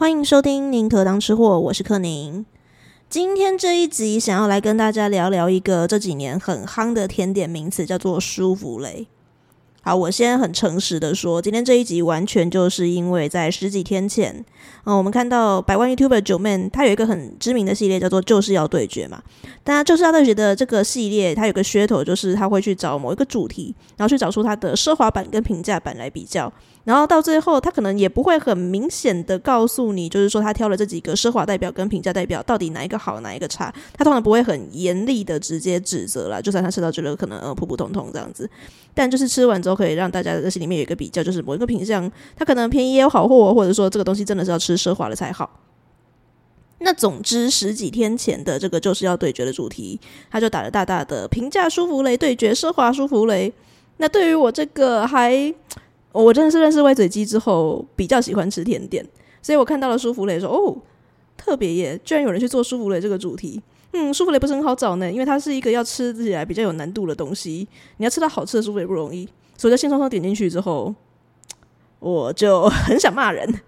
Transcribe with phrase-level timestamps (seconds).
[0.00, 2.46] 欢迎收听《宁可当吃货》，我是克宁。
[3.10, 9.06] 今天这一集想要来跟大家聊聊一个这几年很夯的甜点名词，叫做舒芙蕾。
[9.82, 14.42] 好，我先很诚实的说，今天这一集完全就是因为在十几天前，
[14.84, 19.22] 嗯，我们看到百万 YouTuber Joeman，他有一个很知名的系列叫做“就是要对决”嘛。
[19.62, 26.50] 大家就是要对决的这个系列，它有个噱头，就是他会去找某一个主题，然后去找出它的奢华版跟平价版来比较。
[26.90, 33.72] 然后到最后，他可能也不会很明显的告诉你，就是说他挑了这几个奢华代表跟平价代表，到底哪一个好，哪一个差。
[33.96, 38.50] 他通常不会很严厉的直接指责啦，就算他吃到觉得可能呃普普通通这样子，
[38.92, 45.48] 但就是吃完之后可以让大家在心里面有一个比较，就是某一个品相，它可能便宜也有好货，或者说这个东西真的是要吃奢华的才好。
[46.80, 53.52] 那总之十几天前的这个就是要对决的主题，他就打了大大的平价舒芙蕾对决奢华舒芙蕾。
[53.98, 55.54] 那对于我这个还。
[56.12, 59.06] 我真的是认识歪嘴鸡之后，比较喜欢吃甜点，
[59.40, 60.76] 所以我看到了舒芙蕾说：“哦，
[61.36, 62.00] 特别耶！
[62.04, 63.62] 居然有人去做舒芙蕾这个主题。
[63.92, 69.28] 嗯，舒芙蕾不是很好找呢，因为它是一个要吃起来比较有难度的东西，你要吃到好吃的舒芙蕾不容易。
[69.56, 70.94] 所以，在兴冲冲点进去之后，
[71.98, 73.60] 我就很想骂人。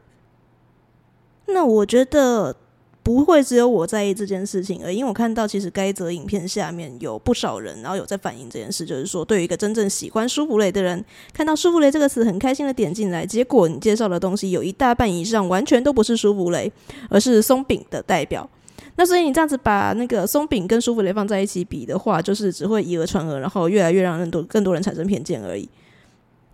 [1.46, 2.56] 那我觉得。”
[3.02, 16.70] 不会只有我在意这件事情，而因为我看到其实该则影片下面有不少人，然后有在反映这件事，就是说对于一个真正喜欢舒芙蕾的人，看到舒芙蕾这个词很开心的点进来，结果你介绍的东西有一大半以上完全都不是舒芙蕾，
[17.08, 18.48] 而是松饼的代表。
[18.96, 25.68] 那所以你这样子把那个松饼跟舒芙蕾放在一起比的话，就是只会以讹传讹，然后越来越让更多更多人产生偏见而已。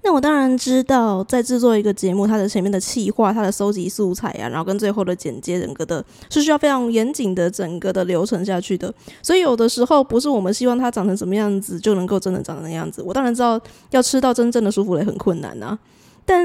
[0.09, 8.91] 那我当然知道，在制作一个节目，它的前面的企划、它的收集素材啊，然后跟最后的剪接，整个的是需要非常严谨的整个的流程下去的。
[9.23, 13.02] 所以有的时候不是我们希望它长成什么样子就能够真的长成那样子。
[13.02, 13.61] 我当然知道
[13.91, 15.79] 要吃到真正的舒芙蕾很困难啊，
[16.24, 16.42] 但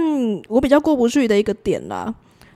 [0.49, 2.13] 我比较过不去的一个点啦。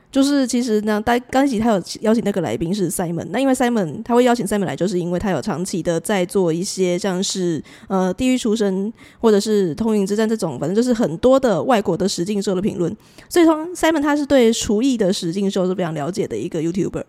[0.09, 12.95] 就是其实呢，刚刚一起他有邀请那个来宾是 Simon，那因为 Simon 他会邀请 Simon 来，就是因为他有长期的在做一些像是呃地狱厨神或者是通灵之战这种，反正就是很多的外国的实境秀的评论，
[13.27, 17.03] 所以说 Simon 他是对厨艺的实境秀是非常了解的一个 YouTuber。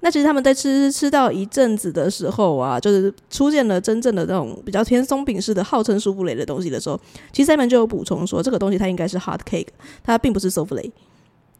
[0.00, 7.00] 那其实他们在吃吃到一阵子的时候啊，就是出现了真正的那种比较偏松饼式的号称舒芙蕾的东西的时候，
[7.32, 9.68] 其实 Simon 就有补充说，这个东西它应该是 hot cake，
[10.04, 10.90] 它并不是 souffle。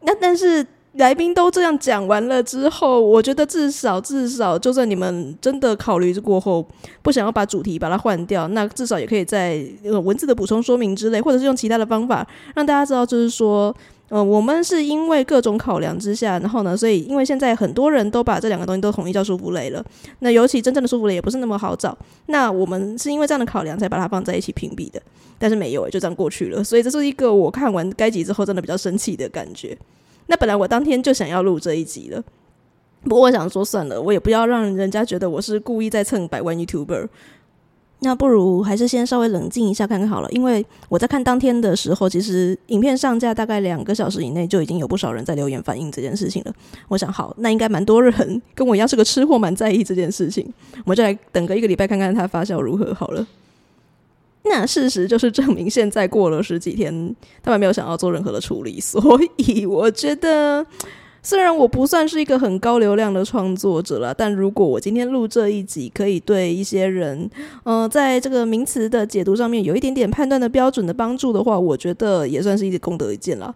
[0.02, 0.64] 那但是。
[0.94, 6.66] 来宾都这样讲完了之后，我觉得至少至少，就算你们真的考虑过后
[7.00, 13.74] 不想要把主题把它换掉，那至少也可以在呃文字的补充说明之类，或者是用其他的方法让大家知道，就是说，
[14.10, 19.82] 呃，我们是因为各种考量之下，然后呢，所以因为现在很多人都把这两个东西都统一叫舒芙蕾了，
[20.18, 25.00] 那尤其真正的舒芙蕾也不是那么好找，那我们是因为这样的考量才把它放在一起评比的，
[25.38, 29.74] 但是没有，就这样过去了，所以这是一个我看完该集之后真的比较生气的感觉。
[30.26, 32.22] 那本来我当天就想要录这一集了，
[33.04, 37.08] 不过我想说算了，我也不要让人家觉得我是故意在蹭百万 YouTuber。
[38.04, 46.52] 那不如还是先稍微冷静一下看看好了，因为我在看当天的时候，其实影片上架大概两个小时以内就已经有不少人在留言反映这件事情了。
[46.88, 50.44] 我想好，那应该蛮多人跟我一样是个吃货，蛮在意这件事情。
[50.78, 53.24] 我们就来等个一个礼拜看看它发酵如何好了。
[54.50, 59.00] 那事实就是证明，现在过了十几天，他们没有想要做任何的处理， 所
[59.36, 60.66] 以我觉得，
[61.22, 67.30] 虽然我不算是一个很高流量的创作者啦，但如果我今天录这一集，可以对一些人，
[67.62, 73.54] 呃，在这个名词的解读上面有一点点判断的标准的帮助的话，我觉得也算是一个功德一件啦。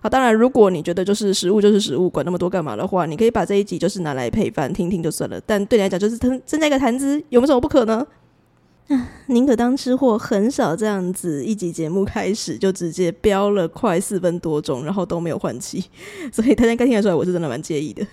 [0.00, 5.40] 好，当然，如果你觉得就是食物就是食物，管那么多干嘛的话，你可以把这一集就是拿来配饭听听就算了。
[5.46, 8.04] 但对你来讲，就是增增加一个谈资，有没有什么不可呢？
[9.26, 15.82] 宁可当吃货，很少这样子一集节目开始就直接飙了快四分多钟，然后都没有换气，
[16.32, 18.06] 所以大家应该听得出来，我是真的蛮介意的。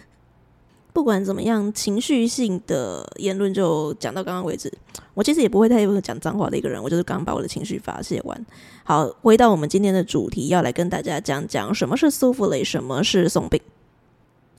[0.91, 4.71] 不管怎么样，情绪性的言论就讲到刚刚为止。
[5.13, 8.45] 我其实也不会太讲脏话的一个人，我就是刚把我的情绪发泄完。
[8.83, 13.61] 好，回到我们今天的主题，要来跟大家讲讲什么是舒芙蕾，什么是松饼。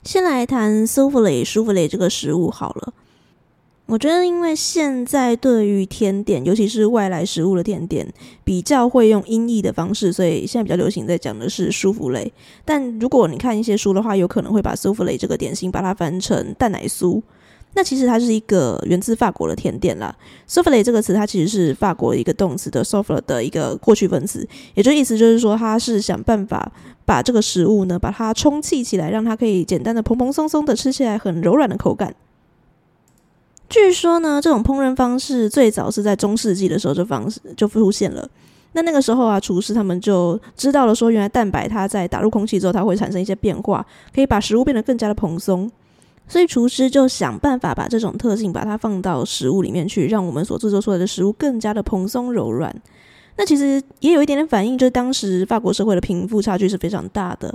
[0.03, 2.93] 先来谈舒芙蕾，舒芙蕾这个食物好了。
[3.91, 8.07] 我觉得，因为现在对于甜点，尤其是外来食物的甜点，
[8.41, 12.31] 比较会用音译的方式，所以现在比较流行在讲的是舒芙蕾。
[12.63, 17.21] 但如果你看一些书的话，有可能会把舒芙蕾这个点心把它翻成蛋奶酥。
[17.73, 20.15] 那其实它是一个源自法国的甜点啦。
[20.47, 26.71] 舒芙蕾这个词，它其实是法国一个动词的 souffle 的一个过去分词，也就意思就是说，它是想办法
[27.05, 32.15] 把这个食物呢，把它充气起来，让它可以简单的蓬蓬松松的吃起来很柔软的口感。
[33.71, 38.29] 据说呢，这种烹饪方式最早是在中世纪的时候就方式就出现了。
[38.73, 45.71] 那那个时候啊，厨师他们就知道了，说原来蛋白它在打入空气之后，它会产生一些变化，可以把食物变得更加的蓬松。
[46.27, 52.75] 所以厨师就想办法把这种特性把它放到食物里面去，让我们所制作出来的食物更加的蓬松柔软。
[53.37, 57.47] 那其实也有一点点反应，就是当时法国社会的贫富差距是非常大的。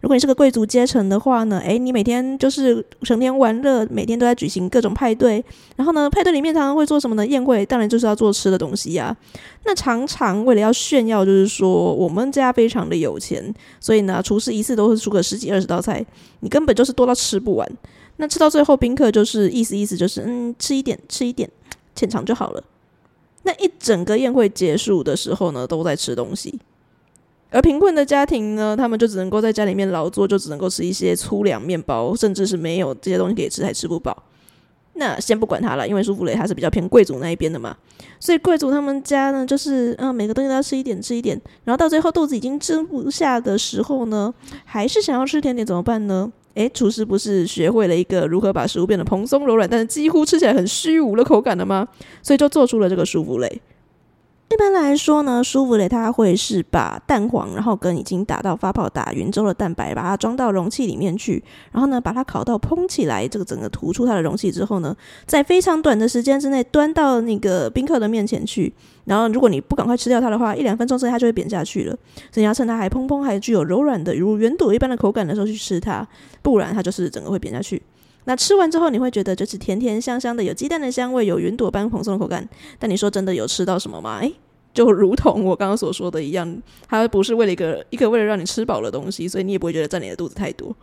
[0.00, 5.44] 如果你是个贵族阶层的话呢，诶，你每天就是成天玩乐，每天都在举行各种派对。
[5.76, 7.26] 然后呢，派对里面常常会做什么呢？
[7.26, 9.16] 宴会当然就是要做吃的东西呀。
[9.64, 16.04] 那常常为了要炫耀，就是说我们家非常的有钱，所以呢，厨师一次都会出个十几二十道菜，
[16.40, 17.68] 你根本就是多到吃不完。
[18.18, 21.50] 那吃到最后，宾客就是意思意思就是，嗯，吃一点，吃一点，
[21.96, 22.62] 浅尝就好了。
[23.44, 26.58] 那一整个宴会结束的时候呢，都在吃东西，
[27.50, 34.24] 而贫困的家庭呢，他们就只能够在家里面劳作，就只能够吃一些粗粮面包，甚至是没有这些东西可以吃，还吃不饱。
[34.94, 37.74] 那先不管他了，因为舒芙蕾它是比较偏贵族那一边的嘛，
[38.20, 44.32] 所以贵族他们家呢，就是嗯，每个东西都要吃一点，吃一点，然后到最后肚子已经吃不下的时候呢，
[44.66, 46.30] 还是想要吃甜点怎么办呢？
[46.54, 51.88] 诶，厨师不是学会了一个如何把食物变得蓬松柔软，但是几乎吃起来很虚无的口感的吗？
[52.22, 53.60] 所以就做出了这个舒芙蕾。
[54.52, 64.94] 一般来说呢，舒芙蕾它会是把蛋黄，然后跟已经打到发泡打匀之后的蛋白，把它装到容器里面去，然后呢，把它烤到蓬起来，这个整个涂出它的容器之后呢，
[65.24, 68.70] 在非常短的时间之内端到那个宾客的面前去。
[69.04, 71.96] 然后如果你不赶快吃掉它的话，一两分钟之内它就会扁下去了。
[72.30, 76.06] 所以你要趁它还蓬蓬，还具有柔软的如圆朵一般的口感的时候去吃它，
[76.42, 77.80] 不然它就是整个会扁下去。
[78.24, 82.48] 那吃完之后，你会觉得就是甜甜香香的，有鸡蛋的香味，有云朵般蓬松的口感。
[82.78, 84.18] 但你说真的有吃到什么吗？
[84.20, 84.32] 诶，
[84.72, 90.74] 就如同我刚刚所说的一样，它不是为了一个一个为了让你吃饱的东西，所以你也不会觉得占你的肚子太多。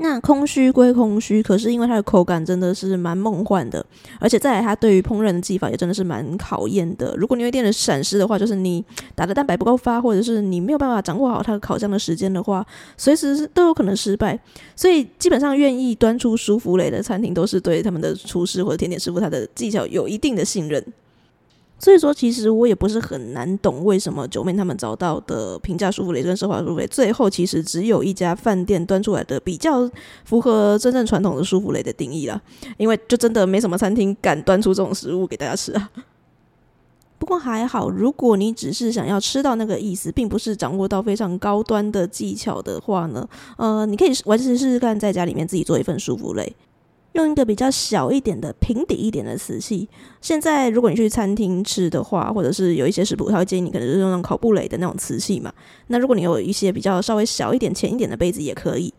[0.00, 3.84] 那空虚归空虚，可是因为它的口感真的是蛮梦幻的，
[4.20, 7.14] 而且再来它对于烹饪的技法也真的是蛮考验的。
[7.16, 8.84] 如果你有一点点闪失的话，就是你
[9.16, 12.64] 打的蛋白不够发，或者是你没有办法掌握好它的烤箱的时间的话，
[12.96, 14.38] 随时都有可能失败。
[14.76, 20.84] 所以基本上愿意端出舒芙蕾的餐厅，都是对他们的厨师或者甜点师傅他的技巧有一定的信任。
[21.78, 29.88] 所以说，其实我也不是很难懂为什么九妹他们找到的平价舒芙蕾跟奢华舒芙蕾，最后其实只有一家饭店端出来的比较
[30.24, 32.40] 符合真正传统的舒芙蕾的定义啦。
[32.76, 35.90] 因为就真的没什么餐厅敢端出这种食物给大家吃啊。
[37.20, 46.54] 不过还好，如果你只是想要吃到那个意思，并不是掌握到非常高端的技巧的话呢，呃，你可以完全试试看，在家里面自己做一份舒芙蕾。
[47.18, 49.88] 用一个比较小一点的平底一点的瓷器。
[50.20, 55.52] 现在如果你去餐厅吃的话，或者是有一些食谱，他会建议你可能就是用那种烤布蕾的那种瓷器嘛。
[55.88, 58.92] 那如果你有一些比较稍微小一点、浅一点的杯子也可以。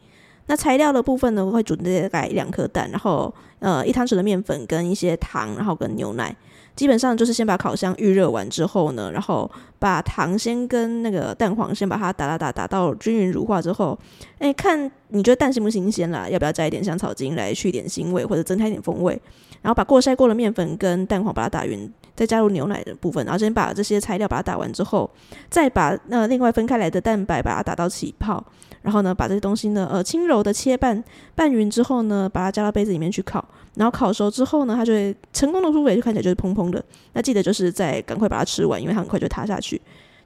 [0.48, 6.36] 那材料的部分呢，我会准备大概两颗蛋，然后呃一汤匙的面粉跟一些糖，然后跟牛奶。
[6.76, 9.50] 基本上就是先把烤箱预热完之后呢，然后
[9.80, 13.98] 把糖先跟那个蛋黄先把它打打打打到均匀乳化之后，
[14.38, 16.30] 哎，看你觉得蛋新不新鲜啦？
[16.30, 19.20] 要不要加一点香草精来去点腥味或者增添一点风味？
[19.62, 25.10] 然后把过筛过的面粉跟蛋黄把它打匀，再加入牛奶的部分，然后先把这些材料把它打完之后，
[25.50, 28.42] 再把那另外分开来的蛋白把它打到起泡。
[28.82, 31.04] 然后呢，把这些东西呢，呃，轻柔的切拌
[31.36, 33.44] 拌匀之后呢，把它加到杯子里面去烤。
[33.76, 36.84] 然后烤熟之后呢，它就会成功的出肥就看起来就是蓬蓬的。
[37.14, 39.80] 那记得就是再赶快把它吃完，因为它很快就塌下去。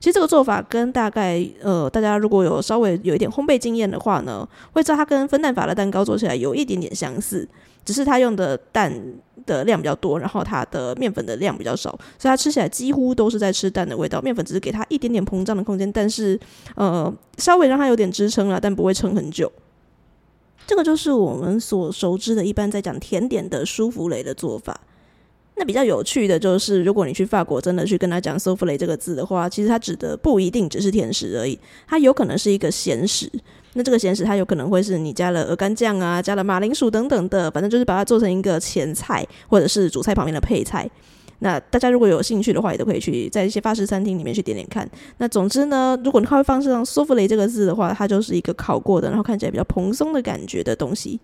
[0.04, 7.48] 其实这个做法跟大概呃，大家如果有稍微有一点烘焙经验的话呢，会知道它跟分蛋法的蛋糕做起来有一点点相似，
[7.86, 8.94] 只是它用的蛋
[9.46, 14.20] 的量比较多，然后它的面粉的量比较少，所以它吃起来几乎都是在吃蛋的味道。
[14.20, 16.38] 面粉只是给它一点点膨胀的空间，但是
[16.76, 19.50] 呃，稍微让它有点支撑了，但不会撑很久。
[20.68, 24.78] 这个就是我们所熟知的，一般在讲甜点的舒芙蕾的做法。
[25.56, 31.58] 那比较有趣的就是，如果你去法国，真的去跟他讲 “sof 雷这个字的话，其实它指的不一定只是甜食而已，
[31.88, 33.32] 它有可能是一个咸食。
[33.74, 40.90] 那这个咸食，它有可能会是你加了鹅肝酱啊，加了马铃薯等等的，反正就是把它做成一个前菜，或者是主菜旁边的配菜。
[41.40, 44.90] 那大家如果有兴趣的话，也都可以去在一些法式餐厅里面去点点看。
[45.18, 51.20] 那总之呢，如果你会放上 “sof 雷这个字的话，它就是一个烤过的，然后看起来比较蓬松的感觉的东西。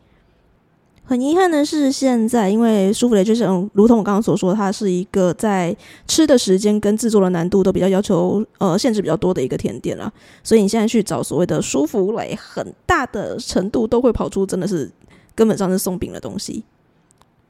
[1.10, 5.76] 很遗憾的是，现在因为舒芙蕾就是，如同我刚刚所说，它是一个在
[6.08, 10.14] 吃的时间跟制作的难度都比较要求呃限制比较多的一个甜点啦。
[10.44, 14.88] 所以你现在去找所谓的舒芙蕾，很大的程度都会跑出真的是
[15.34, 16.64] 根本上是松饼的东西。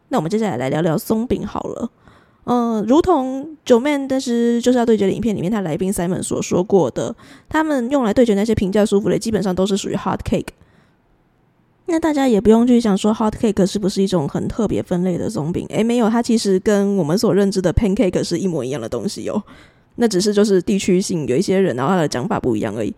[0.08, 1.92] 那我们接下来来聊聊松饼好了。
[2.46, 7.14] 嗯、如同九妹但是就是要对决的影片里面，他来宾 Simon 所说过的，
[7.50, 10.48] 他们用来对决那些平价舒芙蕾，基本上都是属于 hot cake。
[11.90, 15.66] 那大家也不用去想说 hot cake 是不是一种很特别分类的松饼？
[15.70, 19.42] 诶，没有，它其实跟我们所认知的 pancake 是一模一样的东西哟。
[19.96, 22.94] 那只是就是地区性有一些人，然后他的讲法不一样而已。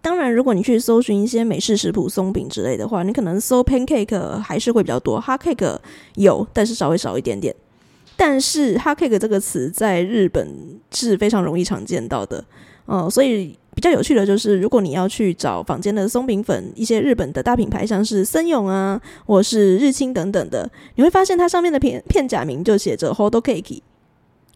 [0.00, 5.78] 当然，如果你去搜寻一些美式食谱松饼之类的话，你可能搜 pancake 还是会比较多，hot cake
[6.14, 7.54] 有，但是稍微少一点点。
[8.16, 10.48] 但是 hot cake 这个词在日本
[10.90, 12.44] 是非常容易常见到的，
[12.86, 23.82] 嗯、所以比较有趣的就是，如果你要去找坊间的松饼粉，一些日本的大品牌，像是森永啊，或是日清等等的，你会发现它上面的片片假名就写着 hot cake。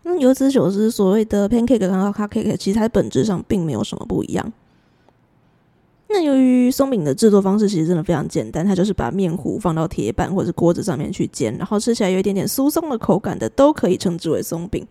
[0.05, 4.53] 那由此可知，所谓的 pancake 和 hot cake，其实它本质上并没有什么不一样。
[6.09, 14.85] 那由于松饼的制作方式其实真的非常简单，它就是把面糊放到铁板或者锅子上面去煎，然后吃起来有一点点酥松的口感的，都可以称之为松饼。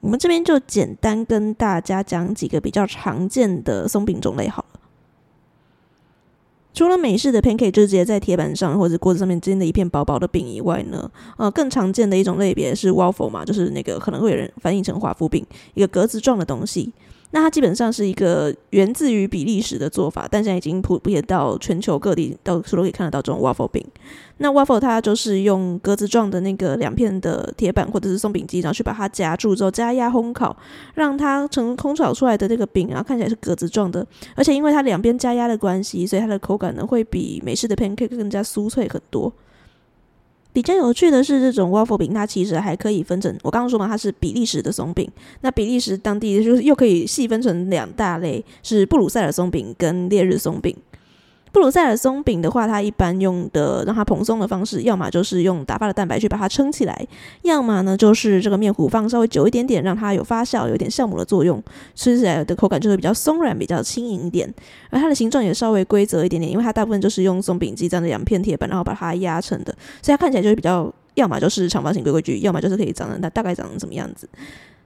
[0.00, 4.80] 我们这边就简单跟大家讲几个比较常见的松饼种类好了。
[6.72, 16.92] 除了美式的 pancake 就直接在铁板上或者锅子上面煎的一片薄薄的饼以外呢，呃，更常见的一种类别是 waffle 嘛，就是那个可能会有人翻译成华夫饼，一个格子状的东西。
[17.30, 23.84] 那它基本上是一个源自于比利时的做法，但现在已经普遍到全球各地，到处都可以看得到这种 waffle 饼。
[24.38, 30.56] 那 waffle 它就是用格子状的那个两片的铁板或者是松饼机，然后去把它夹住之后加压烘烤，
[30.94, 34.06] 让它成烘烤出来的这个饼，然后看起来是格子状的。
[34.34, 39.30] 而且因为它两边加压的关系，所以它的口感呢会比美式的 pancake 更加酥脆很多。
[40.52, 45.08] 比较有趣的是，这种 waffle 饼它其实还可以分成，我刚刚说嘛，它是比利时的松饼。
[45.42, 50.74] 那比利时当地就是又可以细分成两大类，是布鲁塞尔松饼跟烈日松饼。
[51.52, 57.06] 布鲁塞尔松饼的话，它一般用的让它蓬松的方式，要么就是用打发的蛋白去把它撑起来，
[57.42, 61.62] 要么呢就是这个面糊放稍微久一点点，让它有发酵，有点酵母的作用，
[61.94, 64.52] 吃起来的口感就会比较松软，比较轻盈一点。
[64.90, 74.28] 而它的形状也稍微规则一点点，因为它大部分就是用松饼机这样的两片铁板，然后把它压成的，所以它看起来就会比较，要么就是长方形规规矩矩，要么就是可以长成它大概长成什么样子。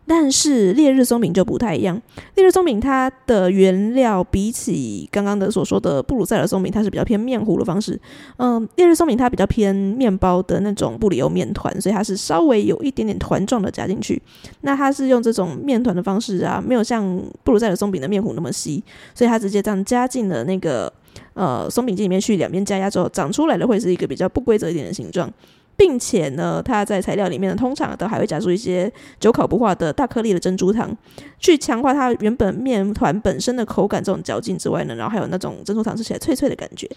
[0.06, 2.00] 但是烈日松饼就不太一样，
[2.34, 7.98] 烈日松饼它的原料比起刚刚的所说的布鲁塞尔松饼，它是比较偏面糊的方式。
[8.36, 14.20] 嗯，烈日松饼它比较偏面包的那种布里欧面团，所以它是稍微有一点点团状的夹进去。
[14.62, 18.82] 那它是用这种面团的方式啊，没有像布鲁塞尔松饼的面糊那么稀，
[19.14, 20.92] 所以它直接这样加进了那个
[21.34, 25.32] 呃松饼机里面去，两边加压之后长出来的会是一个比较不规则一点的形状。
[25.76, 30.96] 并且呢，它在材料里面呢，通常都还会加入一些久烤不化的大颗粒的珍珠糖，
[31.38, 36.88] 去强化它原本面团本身的口感这种嚼劲之外呢，然后还有那种珍珠糖吃起来脆脆的感觉。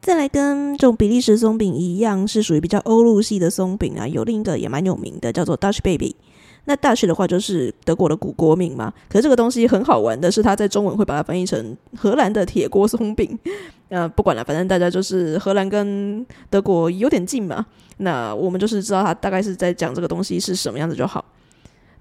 [0.00, 6.16] 再来跟这种比利时松饼一样，是属于比较欧陆系的松饼啊，有另一个也蛮有名的，叫做 Dutch Baby。
[6.64, 13.38] 那大学的话就是德国的古国名嘛，可是这个东西很好玩的是，它在中文会把它翻译成荷兰的铁锅松饼。
[13.88, 21.24] 呃，不管了，反正大家就是荷兰跟德国有点近嘛，那我们就是知道它大概是在讲这个东西是什么样子就好。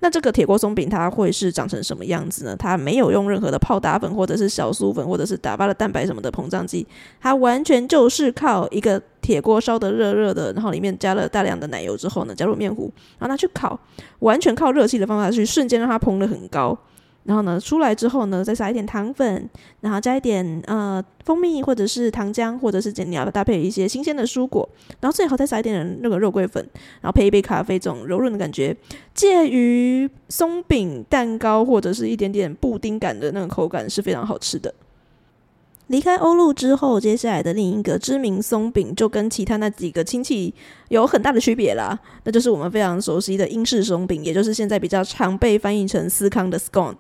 [0.01, 2.55] 那这个铁锅松饼它会是长成什么样子呢？
[2.55, 6.87] 它没有用任何的泡打粉或者是小酥粉或者是打发的蛋白什么的膨胀剂，
[7.19, 13.79] 它完全就是靠一个铁锅烧的热热的，然后里面加了大量的奶油之后呢，加入面糊，然后拿去烤，
[14.19, 16.77] 完全靠热气的方法去瞬间让它膨得很高。
[17.29, 19.47] 然后呢，出来之后呢，再撒一点糖粉，
[19.81, 24.67] 然后加一点呃蜂蜜或者是糖浆，或者是你要搭配一些新鲜的蔬果，
[24.99, 26.67] 然后最好再撒一点那个肉桂粉，
[27.01, 28.75] 然后配一杯咖啡，这种柔润的感觉，
[29.13, 34.73] 介于松饼、蛋糕或者是一点点布丁感的那个口感是非常好吃的。
[35.85, 40.51] 离开欧陆之后，接下来的另一个知名松饼就跟其他那几个亲戚
[40.87, 46.95] 有很大的区别啦，那就是我们非常熟悉的英式松饼，也就是现在比较常被翻译成司康的 scone。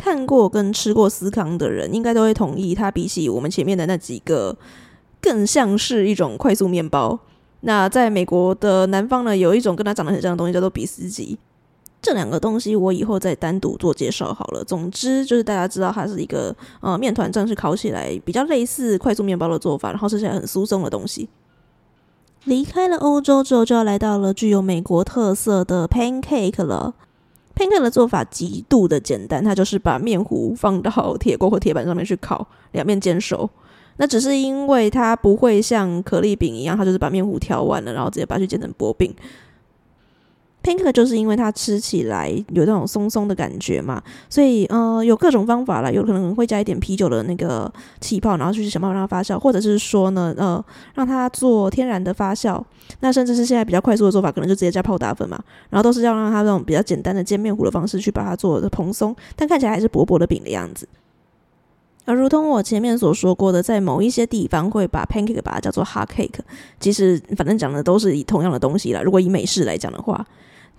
[0.00, 4.56] 看过跟吃过司康的人，应该都会同意，它比起我们前面的那几个，
[5.20, 7.18] 更像是一种快速面包。
[7.60, 11.38] 那在美国的南方呢，有一种跟它长得很像的东西，叫做比斯吉。
[12.00, 14.64] 这两个东西我以后再单独做介绍好了。
[14.64, 21.28] 总之就是大家知道它是一个呃面团，正式烤起来比较类似快速面包的做法，然后吃起来很酥松的东西。
[22.44, 26.94] 离开了欧洲之后，就要来到了具有美国特色的 pancake 了。
[27.60, 33.48] Pancake 的做法极度的简单，它就是把面糊放到铁锅或铁板上面去烤，两面煎熟。
[33.98, 39.14] 那只是因为它不会像可丽饼一样，它就是把面糊调完了，然后直接把它去煎成薄饼。
[40.62, 50.62] Pancake 就是因为它吃起来有那种松松的感觉嘛，所以呃有各种方法啦，有可能会加一点啤酒的那个气泡，然后去想办法让它发酵，或者是说呢呃
[50.94, 52.62] 让它做天然的发酵，
[53.00, 60.86] 那甚至是现在比较快速的做法，可能就直接加泡打粉嘛，然后都是要让它这种比较简单的煎面糊的方式去把它做的蓬松，但看起来还是薄薄的饼的样子。
[62.04, 66.40] 而如同我前面所说过的，在某一些地方会把 pancake 把它叫做 hot cake，
[66.78, 69.00] 其实反正讲的都是以同样的东西啦。
[69.00, 70.26] 如果以美式来讲的话。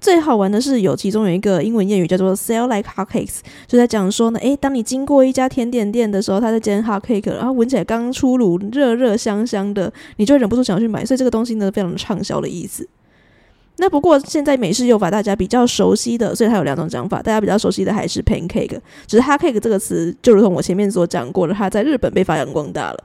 [0.02, 11.06] 最好玩的是，有其中有一个英文谚语叫做 “sell like hotcakes”，就在讲说呢，诶，当你经过一家甜点店的时候，他在煎 hotcake，然后闻起来刚出炉，热热香香的，你就忍不住想要去买。
[11.06, 12.90] 所以这个东西呢，非常畅销的意思。
[13.78, 23.04] 那不过现在美式用法大家比较熟悉的，所以它有两种讲法，大家比较熟悉的还是 pancake，只是 hotcake 这个词就如同我前面所讲过的，它在日本被发扬光大了。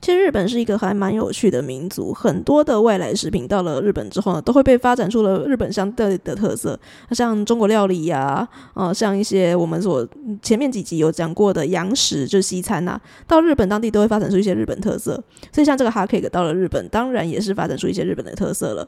[0.00, 6.78] 其实日本是一个还蛮有趣的民族，很多的外来食品到了日本之后呢，都会被发展出了日本相对的特色。
[7.10, 10.06] 像中国料理呀、啊，呃，像一些我们所
[10.42, 15.14] 前面几集有讲过的洋食，就是西餐呐、到日本当地都会发展出一些日本特色。
[15.50, 18.86] 所以像这个哈 cake 到了日本，当然也是发展出一些日本的特色了。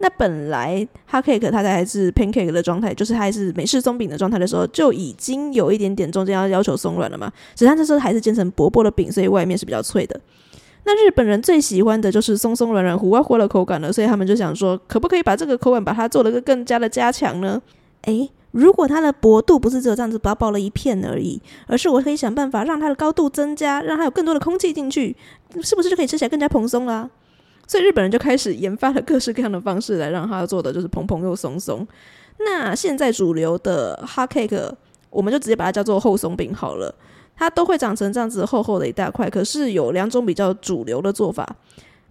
[0.00, 7.32] 那本来 hot cake 它在还是 pancake 的状态，就是它还是美式松饼的状态的时候，就已经有一点点中间要要求松软了嘛。
[7.54, 10.18] 只是它这时候还是煎成薄薄的饼，所以外面是比较脆的。
[10.84, 17.60] 那日本人最喜欢的就是松松软软、糊啊糊的口感了，所以他们就想说，可不可以把这个口感把它做了个更加的加强呢？
[18.02, 25.14] 诶，如果它的薄度不是只有这样子薄薄了一片而已，而是我可以想办法让它的高度增加，让它有更多的空气进去，
[25.60, 27.10] 是不是就可以吃起来更加蓬松啦？
[27.68, 31.86] 所以日本人就开始研发了各式各样的方式来让它做的就是蓬蓬又松松。
[32.38, 34.72] 那现在主流的 hot cake，
[35.10, 36.92] 我们就直接把它叫做厚松饼好了。
[37.36, 39.30] 它都会长成这样子厚厚的一大块。
[39.30, 41.46] 可是有两种比较主流的做法，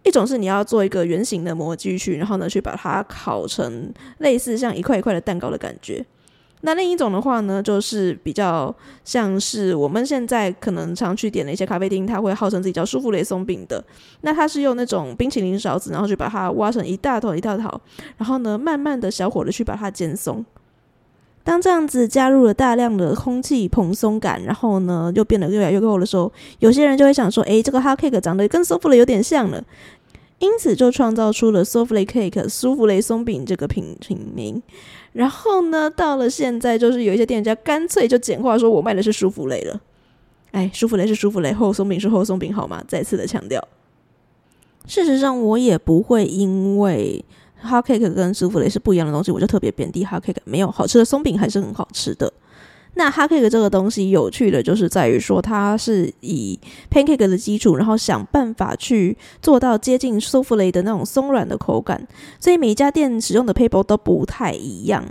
[0.04, 6.06] 一种是你要做一个圆形的模具去，然后呢去把它烤成类似像一块一块的蛋糕的感觉。
[6.62, 13.84] 那另一种的话呢，就是比较像是我们现在可能常去点的一些咖啡厅，它会号称自己叫舒芙蕾松饼的。
[14.22, 17.82] 那它是用那种冰淇淋勺子，然后去把它挖成一大坨一大坨，
[18.18, 20.44] 然后呢慢慢的小火的去把它煎松。
[21.44, 29.64] 当这样子加入了大量的空气蓬松感，然后呢又变得越来越厚的时候，有些人就会想说，诶，这个 hot cake 长得跟舒芙蕾有点像了，
[30.40, 34.62] 因此就创造出了舒芙蕾 cake 舒芙蕾松饼这个品品名。
[35.14, 39.82] 然后呢，到了现在，就是有一些店家干脆就简化说，我卖的是舒芙蕾了。
[40.52, 42.84] 哎，舒芙蕾是舒芙蕾，厚松饼是厚松饼，好吗？
[42.88, 43.68] 再次的强调。
[44.86, 47.24] 事实上，我也不会因为
[47.64, 50.38] hot cake 跟舒芙蕾是不一样的东西，我就特别贬低 hot cake。
[50.46, 52.32] 没有，好吃的松饼还是很好吃的。
[52.98, 56.60] 那哈克这个东西有趣的就是在于说，它是以
[56.92, 62.08] pancake 的基础，然后想办法去做到接近舒芙蕾的那种松软的口感，
[62.40, 65.06] 所以每一家店使用的 paper 都不太一样。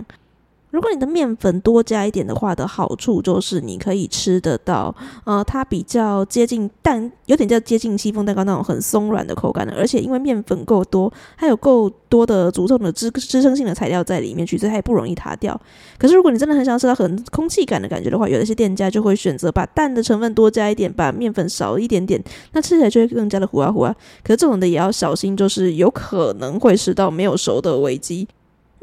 [0.76, 15.58] 如果你的面粉多加一点的话，的好处就是你可以吃得到，呃，它比较接近蛋，有点叫接近戚风蛋糕那种很松软的口感的，而且因为面粉够多，还有够多的足重的支支撑性的材料在里面去，所以它也不容易塌掉。
[15.96, 23.96] 可是如果你真的很想吃到很空气感的感觉的话，有一些店家就会选择把蛋的成分多加一点，把面粉少一点点，那吃起来就会更加的糊啊糊啊。
[24.22, 28.28] 可是这种的也要小心，就是有可能会吃到没有熟的危机。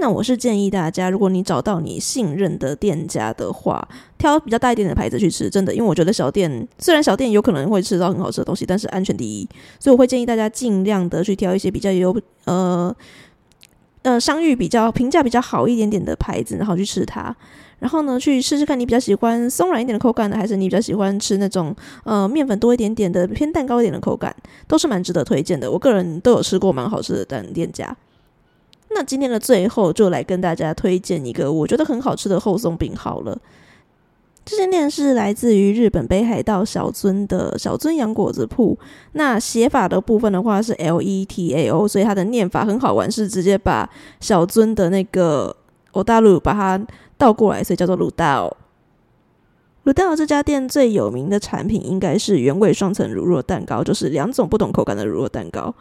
[0.03, 3.87] 那我是建议大家，如果你找到你信任的店家的话，
[4.17, 9.47] 挑比较大一点的牌子去吃，真的，因为我觉得小店虽然小店有可能会吃到很好吃的东西，但是安全第一，
[9.79, 12.13] 所以我会建议大家尽量的去挑一些比较有
[12.43, 12.93] 呃
[14.01, 17.33] 呃商誉比较评价比较好一点点的牌子，然后去吃它，
[17.79, 24.35] 然后呢去试试看你比较喜欢松软一点的口感呢，还是你比较喜欢吃那种呃面粉多一点点的偏蛋糕一点的口感，
[24.67, 25.71] 都是蛮值得推荐的。
[25.71, 27.95] 我个人都有吃过蛮好吃的蛋店家。
[28.93, 33.37] 那今天的最后，就来跟大家推荐一个我觉得很好吃的厚松饼好了。
[34.45, 38.77] 这间店是来自于日本北海道小樽的小樽洋果子铺。
[39.13, 45.55] 那写法的部分的话是 L E T A O，所以它的念法很好玩，是直接把小樽的那个
[45.93, 46.85] 欧大鲁把它
[47.17, 48.57] 倒过来，所以叫做鲁大欧。
[49.83, 55.73] 鲁大这家店最有名的产品应该是原味双层乳酪蛋糕，就是两种不同口感的乳酪蛋糕。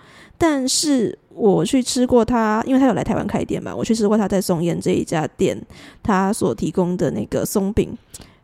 [0.44, 5.56] 但是我去吃过他，因为他有来台湾开店嘛，我去吃过他在松烟这一家店，
[6.02, 7.96] 他所提供的那个松饼，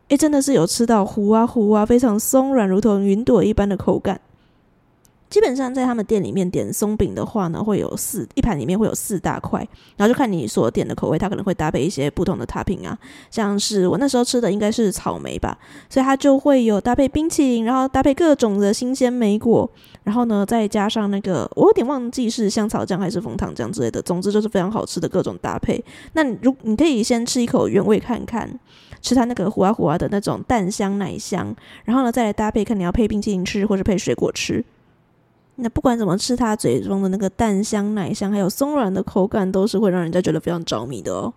[0.07, 4.21] 诶，真的是有吃到糊啊糊啊，非常松软，如同云朵一般的口感。
[5.29, 9.59] 基本上在他们店里面点松饼的话呢，会有四一盘里面会有四大块，
[9.95, 12.97] 然后就看你所点的口味，它可能会搭配一些不同的塔品啊，
[13.29, 15.55] 像是我那时候吃的应该是草莓吧，
[15.87, 19.69] 所以它就会有搭配冰淇淋，然后搭配各种的新鲜莓果，
[20.03, 25.83] 然后呢再加上那个我有点忘记是香草酱还是枫糖酱之类的，总之就是非常好吃的各种搭配。
[26.13, 28.49] 那如你可以先吃一口原味看看，
[28.99, 34.65] 吃它那个糊啊糊啊的那种蛋香奶香，然后呢再来搭配看你要配冰淇淋吃或者配水果吃。
[35.61, 41.33] 那不管怎么吃，它嘴中的那个蛋香、奶香，还有松软的口感，都是会让人家觉得非常着迷的哦。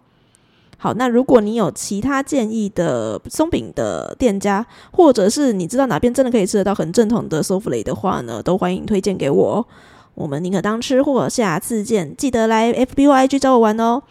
[0.78, 9.66] 好，那如果你有其他建议的松饼的店家，或者是你知道哪边真的可以吃得到很正统的 Souffle 的话呢，都欢迎推荐给我哦。
[10.14, 12.14] 我们宁可当吃货，下次见！
[12.16, 14.02] 记得来 F B Y G 找我玩哦。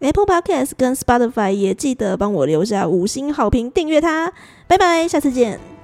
[0.00, 4.32] Apple Podcast 跟 Spotify 也记得帮我留下五星好评，订阅它。
[4.68, 5.77] 拜拜，下次见。